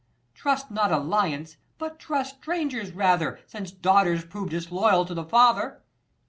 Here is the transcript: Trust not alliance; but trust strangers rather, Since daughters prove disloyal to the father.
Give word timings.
Trust 0.33 0.71
not 0.71 0.91
alliance; 0.91 1.57
but 1.77 1.99
trust 1.99 2.37
strangers 2.37 2.91
rather, 2.91 3.39
Since 3.45 3.69
daughters 3.69 4.25
prove 4.25 4.49
disloyal 4.49 5.05
to 5.05 5.13
the 5.13 5.23
father. 5.25 5.83